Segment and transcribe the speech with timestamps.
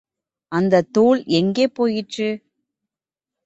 [0.51, 2.29] அந்தத் தூள் எங்கே போயிற்று?